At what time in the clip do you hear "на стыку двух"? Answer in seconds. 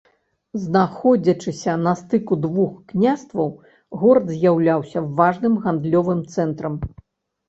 1.87-2.71